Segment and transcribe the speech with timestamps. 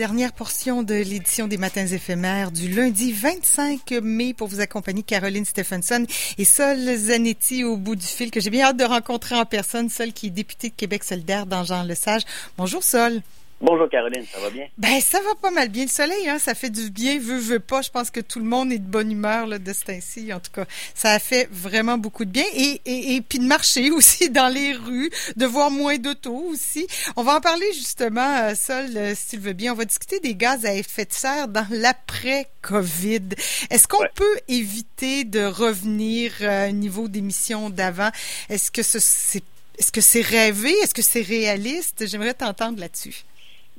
[0.00, 5.44] dernière portion de l'édition des Matins éphémères du lundi 25 mai pour vous accompagner Caroline
[5.44, 6.06] Stephenson
[6.38, 9.90] et Sol Zanetti au bout du fil que j'ai bien hâte de rencontrer en personne,
[9.90, 12.22] Sol qui est députée de Québec solidaire dans Jean Lesage.
[12.56, 13.20] Bonjour Sol.
[13.62, 14.66] Bonjour Caroline, ça va bien?
[14.78, 15.84] Ben ça va pas mal bien.
[15.84, 17.82] Le soleil, hein, ça fait du bien, veut, veut pas.
[17.82, 20.32] Je pense que tout le monde est de bonne humeur là, de ce temps-ci.
[20.32, 22.44] En tout cas, ça a fait vraiment beaucoup de bien.
[22.54, 26.86] Et, et, et puis de marcher aussi dans les rues, de voir moins d'autos aussi.
[27.16, 29.74] On va en parler justement, euh, Sol, euh, si tu le veux bien.
[29.74, 33.28] On va discuter des gaz à effet de serre dans l'après-COVID.
[33.68, 38.08] Est-ce qu'on peut éviter de revenir à un niveau d'émissions d'avant?
[38.48, 39.42] Est-ce que c'est
[39.78, 40.70] est-ce que c'est rêvé?
[40.82, 42.06] Est-ce que c'est réaliste?
[42.06, 43.24] J'aimerais t'entendre là-dessus.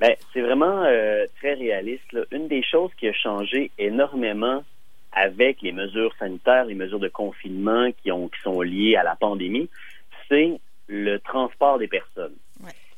[0.01, 2.11] Ben, c'est vraiment euh, très réaliste.
[2.11, 2.21] Là.
[2.31, 4.63] Une des choses qui a changé énormément
[5.11, 9.15] avec les mesures sanitaires, les mesures de confinement qui, ont, qui sont liées à la
[9.15, 9.69] pandémie,
[10.27, 12.33] c'est le transport des personnes.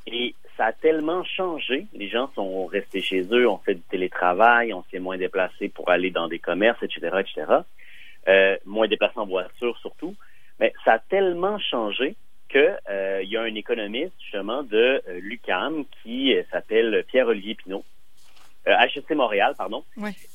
[0.07, 1.87] Et ça a tellement changé.
[1.93, 5.89] Les gens sont restés chez eux, on fait du télétravail, on s'est moins déplacé pour
[5.89, 7.45] aller dans des commerces, etc., etc.
[8.29, 10.15] Euh, moins déplacé en voiture surtout.
[10.59, 12.15] Mais ça a tellement changé
[12.53, 17.83] qu'il euh, y a un économiste justement de euh, l'UCAM qui euh, s'appelle Pierre-Olivier Pinault,
[18.65, 19.83] HSC Montréal, pardon,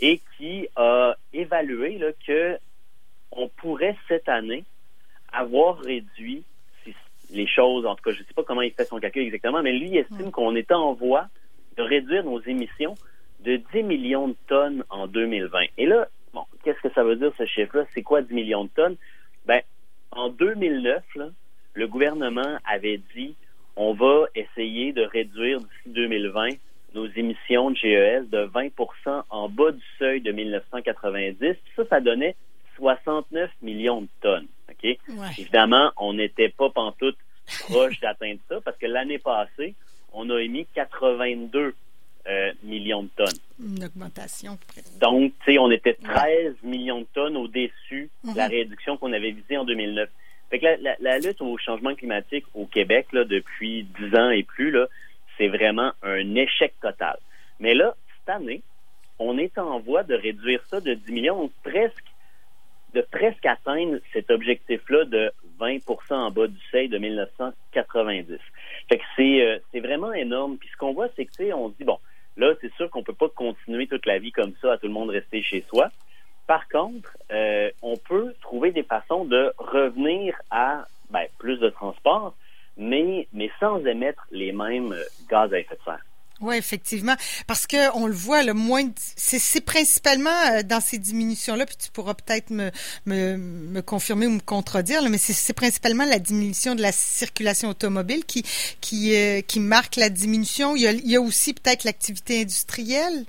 [0.00, 2.58] et qui a évalué là, que
[3.32, 4.64] on pourrait cette année
[5.32, 6.44] avoir réduit
[7.30, 9.62] les choses, en tout cas, je ne sais pas comment il fait son calcul exactement,
[9.62, 11.28] mais lui estime qu'on est en voie
[11.76, 12.94] de réduire nos émissions
[13.40, 15.58] de 10 millions de tonnes en 2020.
[15.78, 17.84] Et là, bon, qu'est-ce que ça veut dire ce chiffre-là?
[17.94, 18.96] C'est quoi 10 millions de tonnes?
[19.46, 19.62] Ben,
[20.10, 21.28] en 2009, là,
[21.74, 23.34] le gouvernement avait dit
[23.76, 26.50] on va essayer de réduire d'ici 2020
[26.94, 31.56] nos émissions de GES de 20% en bas du seuil de 1990.
[31.76, 32.34] ça, ça donnait
[32.76, 34.48] 69 millions de tonnes.
[34.70, 34.98] OK?
[35.38, 37.16] Évidemment, on n'était pas pantoute
[37.68, 39.74] proche d'atteindre ça parce que l'année passée,
[40.12, 41.74] on a émis 82
[42.28, 43.38] euh, millions de tonnes.
[43.58, 44.58] Une augmentation.
[45.00, 48.54] Donc, tu sais, on était 13 millions de tonnes au-dessus de la mhm.
[48.54, 50.08] réduction qu'on avait visée en 2009.
[50.50, 50.66] Fait que
[51.00, 54.86] la, lutte au changement climatique au Québec, là, depuis dix ans et plus, là,
[55.36, 57.18] c'est vraiment un échec total.
[57.60, 58.62] Mais là, cette année,
[59.18, 62.04] on est en voie de réduire ça de 10 millions, presque,
[62.94, 65.30] de presque atteindre cet objectif-là de
[65.60, 68.38] 20% en bas du seuil de 1990.
[68.88, 70.56] Fait que c'est, euh, c'est vraiment énorme.
[70.56, 71.98] Puis ce qu'on voit, c'est que, on se dit, bon,
[72.36, 74.92] là, c'est sûr qu'on peut pas continuer toute la vie comme ça, à tout le
[74.92, 75.90] monde rester chez soi.
[76.48, 82.34] Par contre, euh, on peut trouver des façons de revenir à ben, plus de transport,
[82.78, 83.28] mais,
[83.60, 84.96] sans émettre les mêmes
[85.28, 86.02] gaz à effet de serre.
[86.40, 87.16] Oui, effectivement,
[87.46, 91.90] parce que on le voit, le moins, c'est principalement euh, dans ces diminutions-là, puis tu
[91.90, 92.70] pourras peut-être me,
[93.04, 98.24] me, me, confirmer ou me contredire, mais c'est principalement la diminution de la circulation automobile
[98.24, 100.76] qui euh, marque la diminution.
[100.76, 103.26] Il y a aussi peut-être l'activité industrielle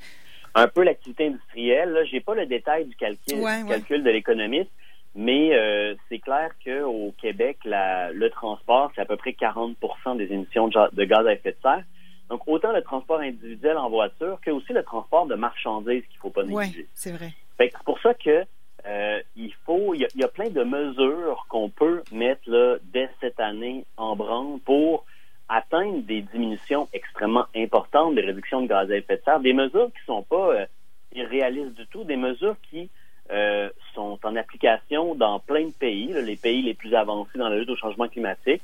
[0.56, 1.92] un peu l'activité industrielle.
[1.92, 4.72] Là, j'ai pas le détail du calcul, calcul de l'économiste,
[5.16, 10.32] mais euh, c'est clair qu'au Québec, la, le transport, c'est à peu près 40% des
[10.32, 11.84] émissions de, gaz à effet de serre.
[12.30, 16.30] Donc, autant le transport individuel en voiture que aussi le transport de marchandises qu'il faut
[16.30, 16.88] pas négliger.
[16.94, 17.34] c'est vrai.
[17.58, 18.46] c'est pour ça que
[18.88, 23.40] euh, il faut, il y, a, plein de mesures qu'on peut mettre là dès cette
[23.40, 25.06] année en branle pour
[25.50, 29.88] atteindre des diminutions extrêmement importantes des réductions de gaz à effet de serre, des mesures
[29.88, 30.66] qui sont pas euh,
[31.14, 32.90] irréalistes du tout, des mesures qui
[33.32, 37.58] euh, sont en application dans plein de pays, les pays les plus avancés dans la
[37.58, 38.62] lutte au changement climatique.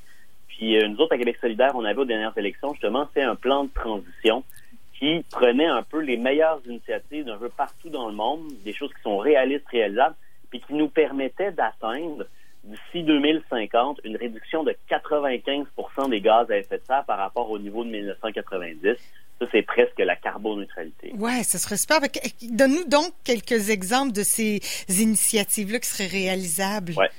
[0.48, 3.36] Puis euh, nous autres, à Québec solidaire, on avait aux dernières élections justement fait un
[3.36, 4.44] plan de transition
[4.98, 8.94] qui prenait un peu les meilleures initiatives d'un peu partout dans le monde, des choses
[8.94, 10.16] qui sont réalistes, réalisables,
[10.50, 12.26] puis qui nous permettaient d'atteindre
[12.66, 17.60] d'ici 2050 une réduction de 95% des gaz à effet de serre par rapport au
[17.60, 18.98] niveau de 1990.
[19.40, 21.14] Ça, c'est presque la carboneutralité.
[21.18, 22.00] Ouais, ça serait super.
[22.42, 26.94] Donne-nous donc quelques exemples de ces initiatives-là qui seraient réalisables.
[26.98, 27.10] Ouais.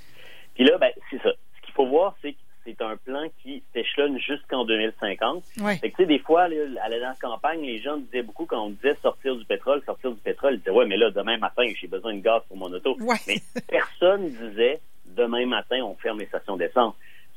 [0.55, 1.31] Puis là, ben, c'est ça.
[1.57, 5.45] Ce qu'il faut voir, c'est que c'est un plan qui s'échelonne jusqu'en 2050.
[5.61, 5.77] Ouais.
[5.77, 8.71] Fait que, tu sais, des fois, à la campagne, les gens disaient beaucoup quand on
[8.71, 11.87] disait sortir du pétrole, sortir du pétrole, ils disaient, ouais, mais là, demain matin, j'ai
[11.87, 12.97] besoin de gaz pour mon auto.
[13.01, 13.17] Ouais.
[13.29, 13.37] Mais
[13.69, 14.81] personne disait,
[15.17, 16.95] demain matin, on ferme les stations d'essence.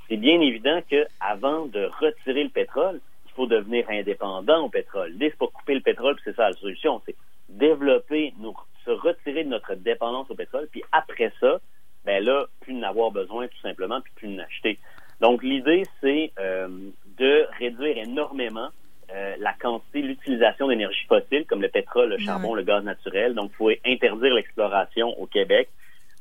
[0.07, 5.11] C'est bien évident que avant de retirer le pétrole, il faut devenir indépendant au pétrole.
[5.11, 7.01] L'idée, c'est pas couper le pétrole, c'est ça la solution.
[7.05, 7.15] C'est
[7.49, 8.55] développer, nous,
[8.85, 11.59] se retirer de notre dépendance au pétrole, puis après ça,
[12.05, 14.79] ben là, plus n'avoir besoin tout simplement, puis plus n'acheter.
[15.21, 16.67] Donc l'idée, c'est euh,
[17.17, 18.69] de réduire énormément
[19.11, 23.33] euh, la quantité, l'utilisation d'énergie fossile, comme le pétrole, le charbon, le gaz naturel.
[23.33, 25.69] Donc, il faut interdire l'exploration au Québec.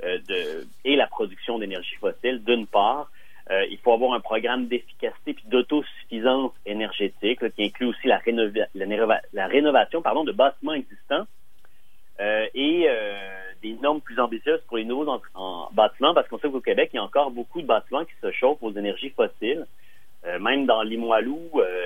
[0.08, 3.10] Euh, et la production d'énergie fossile, d'une part,
[3.50, 8.18] Euh, il faut avoir un programme d'efficacité puis d'autosuffisance énergétique qui inclut aussi la,
[9.46, 11.26] rénovation pardon, de bâtiments existants
[12.20, 12.86] euh, et
[13.62, 16.96] des normes plus ambitieuses pour les nouveaux en, bâtiments parce qu'on sait qu'au Québec, il
[16.96, 19.64] y a encore beaucoup de bâtiments qui se chauffent aux énergies fossiles.
[20.46, 21.40] même dans Limoilou,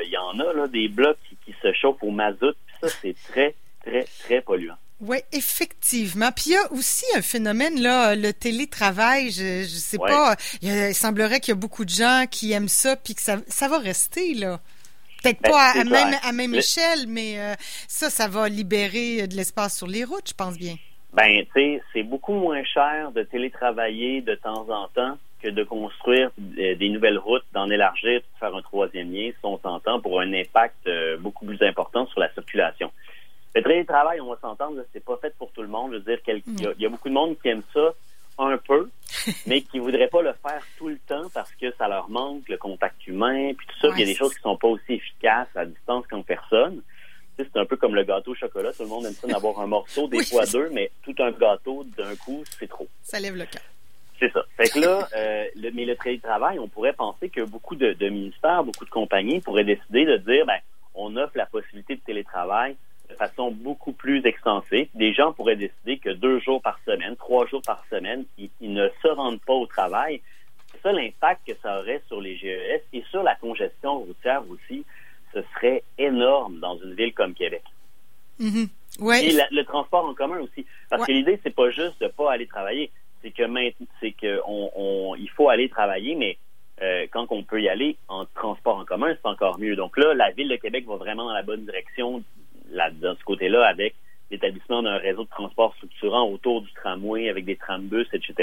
[0.07, 2.57] il y en a des blocs qui, qui se chauffent au mazout.
[2.81, 3.55] ça, c'est très,
[3.85, 4.81] très, très polluant.
[5.03, 6.31] Oui, effectivement.
[6.31, 9.31] Puis il y a aussi un phénomène, là, le télétravail.
[9.33, 12.95] Je, je sais pas, il, semblerait qu'il y a beaucoup de gens qui aiment ça,
[12.95, 14.61] puis que ça, ça va rester, là.
[15.21, 17.55] Peut-être ben, pas à, même, à même échelle, mais euh,
[17.89, 20.77] ça, ça va libérer de l'espace sur les routes, je pense bien.
[21.13, 25.65] Ben, tu sais, c'est beaucoup moins cher de télétravailler de temps en temps que de
[25.65, 30.21] construire des nouvelles routes, d'en élargir, de faire un troisième lien, si on s'entend, pour
[30.21, 32.93] un impact euh, beaucoup plus important sur la circulation.
[33.55, 35.93] Le télétravail, on va s'entendre, c'est pas fait pour tout le monde.
[35.93, 37.93] Je veux dire, il y, a beaucoup de monde qui aime ça
[38.39, 38.89] un peu,
[39.47, 42.57] mais qui voudrait pas le faire tout le temps parce que ça leur manque le
[42.57, 43.89] contact humain, puis tout ça.
[43.95, 46.81] il y a des choses qui sont pas aussi efficaces à distance qu'en personne.
[47.37, 48.73] c'est un peu comme le gâteau au chocolat.
[48.73, 51.85] Tout le monde aime ça d'avoir un morceau, des fois deux, mais tout un gâteau
[51.97, 52.89] d'un coup, c'est trop.
[53.03, 53.63] Ça lève le cœur.
[54.19, 54.45] C'est ça.
[54.57, 58.09] Fait que là, euh, le, mais le télétravail, on pourrait penser que beaucoup de, de
[58.09, 60.59] ministères, beaucoup de compagnies pourraient décider de dire, ben,
[60.95, 62.77] on offre la possibilité de télétravail
[63.13, 64.89] de façon beaucoup plus extensive.
[64.95, 68.89] Des gens pourraient décider que deux jours par semaine, trois jours par semaine, ils, ne
[69.03, 70.21] se rendent pas au travail.
[70.71, 74.85] C'est ça l'impact que ça aurait sur les GES et sur la congestion routière aussi.
[75.33, 77.63] Ce serait énorme dans une ville comme Québec.
[78.41, 78.69] Mm-hmm.
[79.23, 80.67] Et le transport en commun aussi.
[80.91, 82.91] Parce que l'idée, c'est pas juste de pas aller travailler.
[83.23, 83.45] C'est que
[84.01, 86.37] c'est que on, il faut aller travailler, mais
[86.83, 89.77] euh, quand on peut y aller en transport en commun, c'est encore mieux.
[89.77, 92.23] Donc là, la ville de Québec va vraiment dans la bonne direction
[92.73, 93.95] là, de ce côté-là avec
[94.31, 98.35] l'établissement d'un réseau de transport structurant autour du tramway avec des trambus, etc.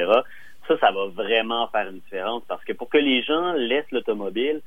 [0.68, 4.62] Ça, ça va vraiment faire une différence parce que pour que les gens laissent l'automobile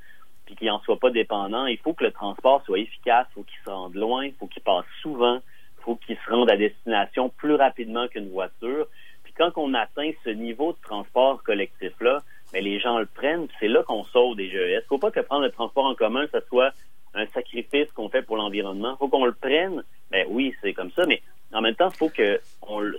[0.47, 3.43] puis qu'ils n'en soient pas dépendants, il faut que le transport soit efficace, il faut
[3.45, 6.57] qu'il se rende loin, il faut qu'il passe souvent, il faut qu'il se rende à
[6.57, 8.89] destination plus rapidement qu'une voiture.
[9.23, 12.19] Puis quand on atteint ce niveau de transport collectif-là,
[12.53, 14.57] mais ben, les gens le prennent, c'est là qu'on sauve des GES.
[14.57, 16.73] Il ne faut pas que prendre le transport en commun, ça soit
[17.15, 18.97] un sacrifice qu'on fait pour l'environnement.
[18.97, 19.83] faut qu'on le prenne.
[20.11, 21.23] Ben oui, c'est comme ça, mais
[21.53, 22.41] en même temps, faut que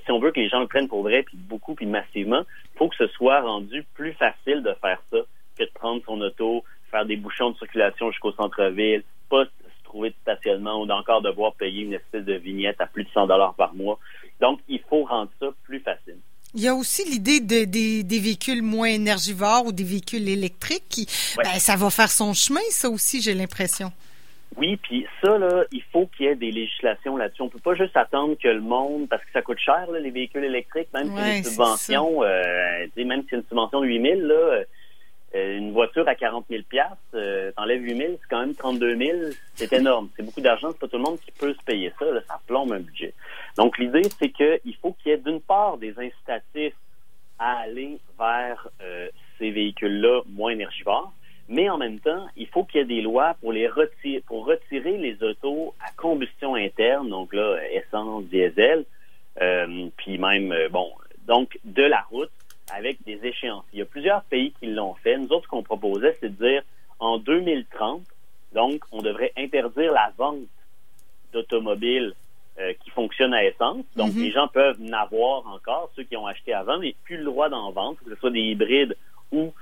[0.06, 2.44] si on veut que les gens le prennent pour vrai, puis beaucoup, puis massivement,
[2.76, 5.18] faut que ce soit rendu plus facile de faire ça
[5.58, 10.10] que de prendre son auto, faire des bouchons de circulation jusqu'au centre-ville, pas se trouver
[10.10, 13.56] de stationnement ou d'encore devoir payer une espèce de vignette à plus de 100 dollars
[13.56, 14.00] par mois.
[14.40, 16.03] Donc, il faut rendre ça plus facile.
[16.56, 21.08] Il y a aussi l'idée de, des, véhicules moins énergivores ou des véhicules électriques qui,
[21.38, 23.92] ben, ça va faire son chemin, ça aussi, j'ai l'impression.
[24.58, 27.42] Oui, puis ça, là, il faut qu'il y ait des législations là-dessus.
[27.42, 30.12] On peut pas juste attendre que le monde, parce que ça coûte cher, là, les
[30.12, 34.20] véhicules électriques, même si une subvention, euh, même si c'est une subvention de 8 000,
[34.22, 34.64] là, euh,
[35.34, 36.62] une voiture à 40 000
[37.16, 39.18] euh, t'enlèves 8 000, c'est quand même 32 000,
[39.56, 40.10] c'est énorme.
[40.16, 42.72] C'est beaucoup d'argent, c'est pas tout le monde qui peut se payer ça, ça plombe
[42.72, 43.14] un budget.
[43.58, 46.76] Donc, l'idée, c'est qu'il faut qu'il y ait d'une part des incitatifs
[47.40, 49.10] à aller vers euh,
[49.40, 51.12] ces véhicules-là moins énergivores,
[51.50, 54.46] mais en même temps, il faut qu'il y ait des lois pour les retirer, pour
[54.46, 58.86] retirer les autos à combustion interne, donc là, essence, diesel,
[59.42, 60.92] euh, puis même, euh, bon,
[61.28, 62.32] donc de la route
[62.72, 63.66] avec des échéances.
[63.74, 65.18] Il y a plusieurs pays qui l'ont fait.
[65.18, 66.64] Nous autres, ce qu'on proposait, c'est de dire
[67.00, 68.04] en 2030,
[68.54, 70.40] donc, on devrait interdire la vente
[71.32, 72.14] d'automobiles
[72.60, 73.84] euh, qui fonctionnent à essence.
[73.96, 74.22] Donc, mhm.
[74.22, 77.72] les gens peuvent n'avoir encore, ceux qui ont acheté avant, mais plus le droit d'en
[77.72, 78.96] vendre, que ce soit des hybrides
[79.32, 79.54] ou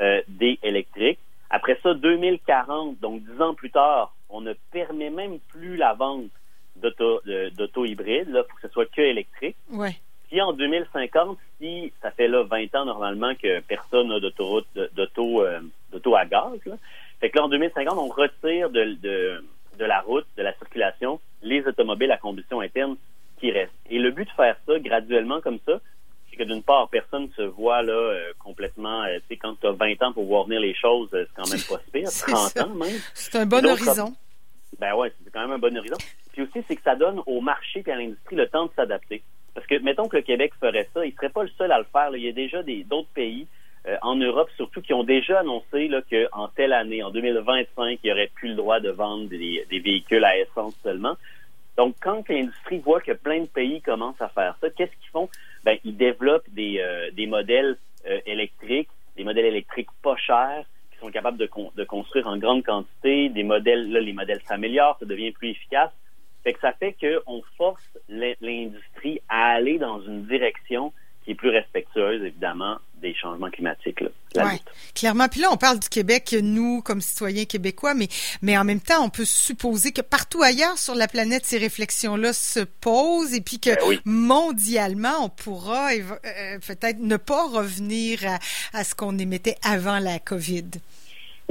[0.00, 1.20] euh, des électriques.
[1.50, 6.30] Après ça, 2040, donc dix ans plus tard, on ne permet même plus la vente
[6.76, 9.56] d'auto hybrides, là, pour que ce soit que électrique.
[9.70, 9.94] Ouais.
[10.32, 15.42] Puis en 2050, si ça fait là 20 ans normalement que personne n'a d'autoroute, d'auto,
[15.42, 15.60] euh,
[15.92, 16.76] d'auto à gaz, là,
[17.20, 19.44] fait que là en 2050, on retire de, de,
[19.78, 22.96] de la route, de la circulation, les automobiles à combustion interne
[23.40, 23.74] qui restent.
[23.90, 25.82] Et le but de faire ça graduellement comme ça,
[26.30, 29.66] c'est que d'une part, personne se voit là euh, complètement, euh, tu sais, quand tu
[29.66, 32.74] as 20 ans pour voir venir les choses, c'est quand même pas pire, 30 ans
[32.74, 32.98] même.
[33.12, 34.14] C'est un bon horizon.
[34.78, 35.98] ben ouais, c'est quand même un bon horizon.
[36.32, 39.22] Puis aussi, c'est que ça donne au marché et à l'industrie le temps de s'adapter.
[39.80, 42.10] Mettons que le Québec ferait ça, il serait pas le seul à le faire.
[42.14, 43.46] Il y a déjà d'autres pays
[44.02, 48.30] en Europe, surtout, qui ont déjà annoncé qu'en telle année, en 2025, il n'y aurait
[48.32, 51.16] plus le droit de vendre des, des véhicules à essence seulement.
[51.76, 55.28] Donc, quand l'industrie voit que plein de pays commencent à faire ça, qu'est-ce qu'ils font?
[55.64, 57.76] Ben, ils développent des, euh, des modèles
[58.06, 62.62] euh, électriques, des modèles électriques pas chers, qui sont capables de, de construire en grande
[62.62, 63.30] quantité.
[63.30, 65.90] Des modèles, là, les modèles s'améliorent, ça devient plus efficace.
[66.44, 70.92] Fait que ça fait qu'on force l'industrie à aller dans une direction
[71.24, 74.00] qui est plus respectueuse, évidemment, des changements climatiques.
[74.00, 74.60] Là, ouais,
[74.94, 75.28] clairement.
[75.28, 78.08] Puis là, on parle du Québec, nous, comme citoyens québécois, mais,
[78.42, 82.32] mais en même temps, on peut supposer que partout ailleurs sur la planète, ces réflexions-là
[82.32, 88.38] se posent et puis que ben mondialement, on pourra euh, peut-être ne pas revenir à,
[88.76, 90.70] à ce qu'on émettait avant la COVID.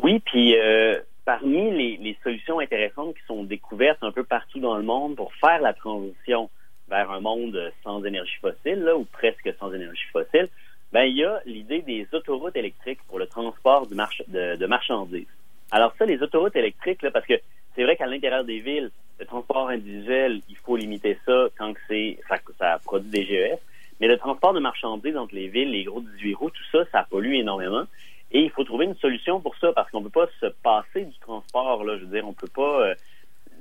[0.04, 1.00] Oui, puis euh,
[1.32, 5.62] parmi les, solutions intéressantes qui sont découvertes un peu partout dans le monde pour faire
[5.62, 6.50] la transition
[6.90, 10.50] vers un monde sans énergie fossile, ou presque sans énergie fossile,
[10.92, 15.34] ben il y a l'idée des autoroutes électriques pour le transport de, marchandises.
[15.72, 17.36] Alors ça, les autoroutes électriques, parce que
[17.76, 22.20] c'est vrai qu'à l'intérieur des villes, le transport individuel, il faut limiter ça quand c'est
[22.28, 23.60] ça, ça produit des GES.
[24.02, 27.08] Mais le transport de marchandises entre les villes, les gros 18 roues, tout ça, ça
[27.10, 27.86] pollue énormément.
[28.32, 31.18] Et il faut trouver une solution pour ça parce qu'on peut pas se passer du
[31.20, 31.84] transport.
[31.84, 32.82] Là, je veux dire, on peut pas.
[32.82, 32.96] Euh,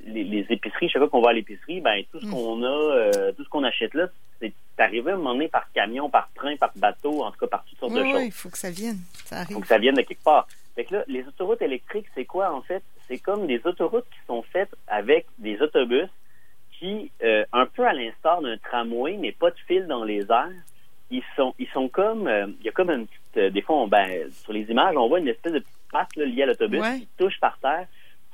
[0.07, 2.31] les, épiceries, chaque fois qu'on va à l'épicerie, ben tout ce mm.
[2.31, 4.09] qu'on a, euh, tout ce qu'on achète là,
[4.41, 7.49] c'est arrivé à un moment donné par camion, par train, par bateau, en tout cas
[7.49, 8.15] par toutes sortes de choses.
[8.15, 9.01] Oui, il faut que ça vienne.
[9.27, 10.49] Ça Il faut que ça vienne de quelque part.
[10.75, 12.83] Fait que là, les autoroutes électriques, c'est quoi en fait?
[13.09, 16.09] C'est comme des autoroutes qui sont faites avec des autobus
[16.79, 20.49] qui, euh, un peu à l'instar d'un tramway, mais pas de fil dans les airs,
[21.11, 24.31] ils sont, ils sont comme, euh, il y a comme une petite, des fois, ben,
[24.33, 27.39] sur les images, on voit une espèce de petite patte liée à l'autobus qui touche
[27.41, 27.87] par terre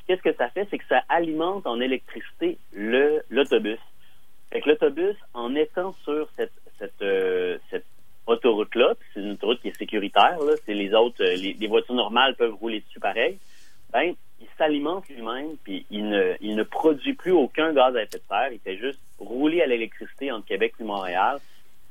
[0.06, 0.66] qu'est-ce que ça fait?
[0.70, 3.78] C'est que ça alimente en électricité le l'autobus.
[4.50, 7.86] Fait que l'autobus, en étant sur cette, cette, euh, cette
[8.26, 12.36] autoroute-là, c'est une autoroute qui est sécuritaire, là, c'est les autres, euh, les, voitures normales
[12.36, 13.38] peuvent rouler dessus pareil,
[13.92, 18.18] ben, il s'alimente lui-même, puis il ne, il ne produit plus aucun gaz à effet
[18.18, 21.38] de serre, il fait juste rouler à l'électricité entre Québec et Montréal.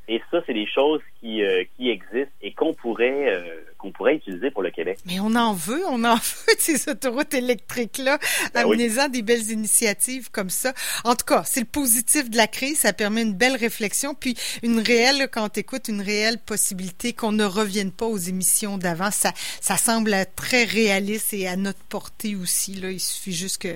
[0.08, 4.16] Et ça, c'est des choses qui, euh, qui existent et qu'on pourrait euh, qu'on pourrait
[4.16, 4.98] utiliser pour le Québec.
[5.06, 8.18] Mais on en veut, on en veut de ces autoroutes électriques-là.
[8.54, 10.74] Ben Amenez-en des belles initiatives comme ça.
[11.04, 12.80] En tout cas, c'est le positif de la crise.
[12.80, 17.32] Ça permet une belle réflexion, puis une réelle, quand tu écoutes, une réelle possibilité qu'on
[17.32, 19.12] ne revienne pas aux émissions d'avant.
[19.12, 22.76] Ça, ça semble très réaliste et à notre portée aussi.
[22.76, 22.92] Là.
[22.92, 23.76] Il suffit juste que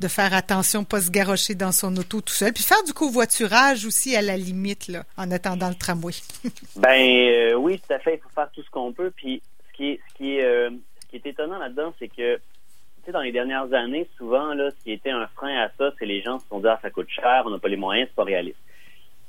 [0.00, 3.84] de faire attention, pas se garrocher dans son auto tout seul, puis faire du covoiturage
[3.84, 6.14] aussi à la limite, là, en attendant le tramway.
[6.76, 8.14] ben euh, oui, tout à fait.
[8.14, 9.12] Il faut faire tout ce qu'on peut.
[9.14, 9.42] Puis
[9.80, 10.70] qui est, ce qui est, euh,
[11.02, 14.70] ce qui est étonnant là-dedans, c'est que tu sais, dans les dernières années, souvent là,
[14.70, 16.90] ce qui était un frein à ça, c'est les gens se sont dit ah ça
[16.90, 18.58] coûte cher, on n'a pas les moyens, c'est pas réaliste.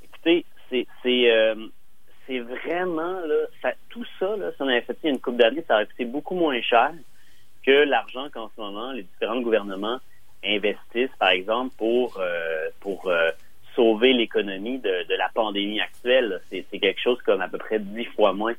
[0.04, 0.86] Écoutez, c'est
[1.30, 1.54] euh,
[2.28, 6.04] vraiment là, ça, tout ça si on avait fait une coupe d'années, ça aurait coûté
[6.04, 6.92] beaucoup moins cher
[7.64, 10.00] que l'argent qu'en ce moment les différents gouvernements
[10.44, 12.20] investissent, par exemple, pour
[12.80, 13.10] pour
[13.74, 16.42] sauver l'économie de, la pandémie actuelle.
[16.50, 18.54] C'est quelque chose comme à peu près dix fois moins.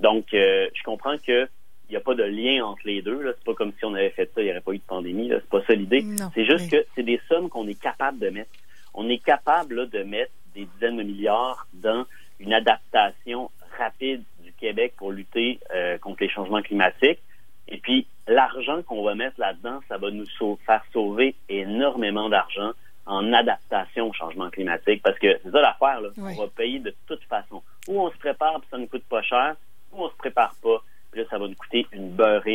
[0.00, 1.48] Donc, euh, je comprends que
[1.88, 3.20] il n'y a pas de lien entre les deux.
[3.36, 5.28] C'est pas comme si on avait fait ça, il n'y aurait pas eu de pandémie.
[5.30, 6.04] C'est pas ça l'idée.
[6.34, 8.50] C'est juste que c'est des sommes qu'on est capable de mettre.
[8.94, 12.06] On est capable là, de mettre des dizaines de milliards dans
[12.40, 17.20] une adaptation rapide du Québec pour lutter euh, contre les changements climatiques.
[17.68, 20.26] Et puis, l'argent qu'on va mettre là-dedans, ça va nous
[20.66, 22.72] faire sauver énormément d'argent
[23.06, 25.02] en adaptation au changement climatique.
[25.02, 26.08] Parce que c'est ça l'affaire, là.
[26.16, 27.62] On va payer de toute façon.
[27.88, 29.56] Ou on se prépare, puis ça ne coûte pas cher,
[29.92, 31.54] ou on se prépare pas, puis là, ça va nous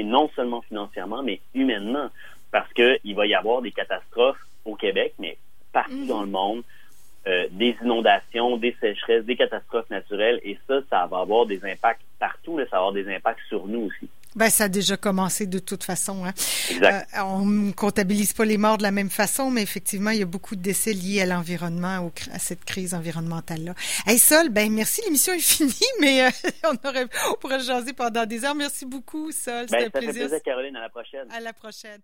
[0.03, 2.09] non seulement financièrement, mais humainement.
[2.51, 5.37] Parce qu'il va y avoir des catastrophes au Québec, mais
[5.71, 6.07] partout mhm.
[6.07, 6.63] dans le monde.
[7.27, 12.01] Euh, des inondations, des sécheresses, des catastrophes naturelles, et ça, ça va avoir des impacts
[12.17, 14.09] partout, là, ça va avoir des impacts sur nous aussi.
[14.39, 16.23] Ben, ça a déjà commencé de toute façon.
[16.23, 16.33] Hein.
[16.71, 17.09] Exact.
[17.17, 20.21] Euh, on ne comptabilise pas les morts de la même façon, mais effectivement, il y
[20.21, 23.73] a beaucoup de décès liés à l'environnement, à cette crise environnementale-là.
[24.07, 26.29] Hey Sol, ben merci, l'émission est finie, mais euh,
[26.63, 28.55] on, aurait, on pourrait jaser pendant des heures.
[28.55, 29.65] Merci beaucoup, Sol.
[29.69, 30.27] Ben, C'était un plaisir.
[30.27, 30.77] Plaisir, Caroline.
[30.77, 31.27] À la prochaine.
[31.31, 31.99] À la prochaine.